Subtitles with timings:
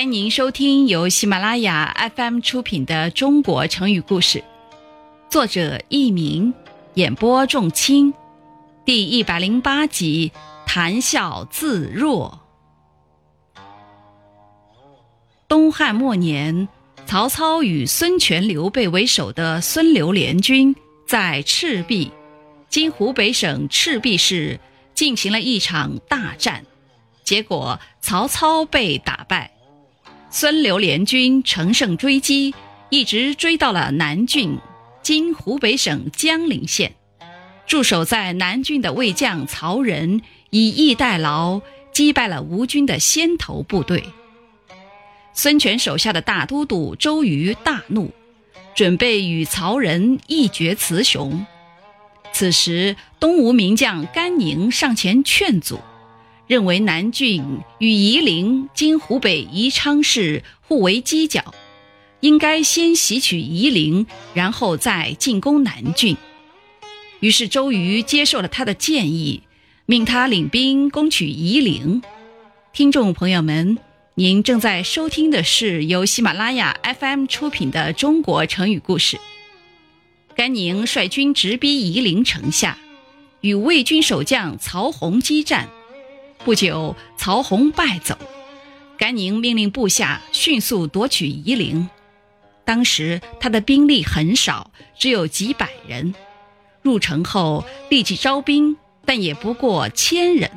[0.00, 4.38] 欢迎您收听由喜马拉雅 FM 出品的《中国成语故事》，
[5.28, 6.54] 作者佚名，
[6.94, 8.14] 演播仲卿，
[8.86, 10.32] 第一百零八集
[10.66, 12.40] 《谈笑自若》。
[15.46, 16.66] 东汉末年，
[17.04, 20.74] 曹操与孙权、刘备为首的孙刘联军
[21.06, 22.10] 在赤壁
[22.70, 24.58] （今湖北省赤壁市）
[24.96, 26.64] 进行了一场大战，
[27.22, 29.52] 结果曹操被打败。
[30.32, 32.54] 孙刘联军乘胜追击，
[32.88, 34.56] 一直追到了南郡
[35.02, 36.94] （今湖北省江陵县）。
[37.66, 41.60] 驻守在南郡的魏将曹仁以逸待劳，
[41.92, 44.04] 击败了吴军的先头部队。
[45.32, 48.12] 孙权手下的大都督周瑜大怒，
[48.76, 51.44] 准备与曹仁一决雌雄。
[52.32, 55.80] 此时，东吴名将甘宁上前劝阻。
[56.50, 61.54] 认为南郡与夷陵（今湖北宜昌市）互为犄角，
[62.18, 66.16] 应该先袭取夷陵，然后再进攻南郡。
[67.20, 69.44] 于是周瑜接受了他的建议，
[69.86, 72.02] 命他领兵攻取夷陵。
[72.72, 73.78] 听众朋友们，
[74.16, 79.16] 您正在收听的是由喜马拉雅 FM 出品的《中国成语故事》。
[80.34, 82.76] 甘宁率军直逼夷陵城下，
[83.40, 85.68] 与魏军守将曹洪激战。
[86.42, 88.16] 不久，曹洪败走，
[88.96, 91.88] 甘宁命令部下迅速夺取夷陵。
[92.64, 96.14] 当时他的兵力很少，只有几百人。
[96.82, 100.50] 入城后立即招兵，但也不过千人。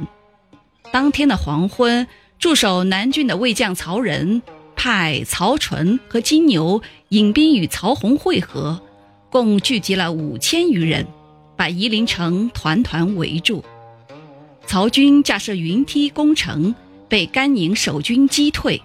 [0.89, 2.07] 当天的黄昏，
[2.39, 4.41] 驻守南郡的魏将曹仁
[4.77, 8.81] 派曹纯和金牛引兵与曹洪会合，
[9.29, 11.05] 共聚集了五千余人，
[11.57, 13.63] 把夷陵城团团围住。
[14.65, 16.73] 曹军架设云梯攻城，
[17.07, 18.81] 被甘宁守军击退。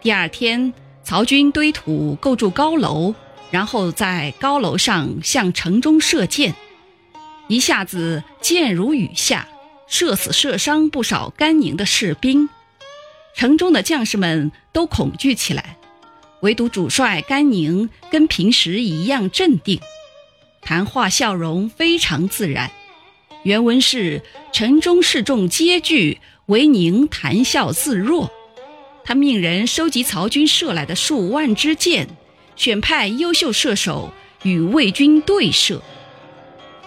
[0.00, 0.72] 第二天，
[1.04, 3.14] 曹军堆土构筑高楼，
[3.50, 6.54] 然后在高楼上向城中射箭，
[7.46, 9.46] 一下子箭如雨下，
[9.86, 12.48] 射死射伤不少甘宁的士兵。
[13.36, 15.76] 城中的将士们都恐惧起来，
[16.40, 19.80] 唯独主帅甘宁跟平时一样镇定，
[20.60, 22.70] 谈话笑容非常自然。
[23.44, 24.22] 原文是：
[24.52, 28.30] 城中士众皆惧，唯宁谈笑自若。
[29.04, 32.06] 他命人收集曹军射来的数万支箭，
[32.54, 34.12] 选派优秀射手
[34.44, 35.82] 与魏军对射。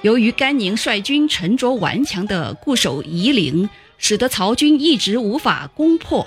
[0.01, 6.25] 由于甘宁率军沉着顽强地固守夷陵，使得曹军一直无法攻破。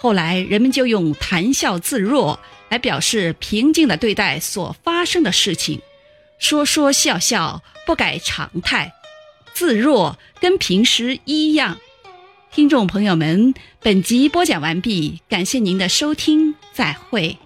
[0.00, 2.38] 后来人们就用“谈笑自若”
[2.70, 5.80] 来表示平静地对待所发生的事情，
[6.38, 8.92] 说说笑笑，不改常态。
[9.58, 11.78] 自若，跟平时一样。
[12.52, 13.52] 听众朋友们，
[13.82, 17.36] 本集播讲完毕，感谢您的收听，再会。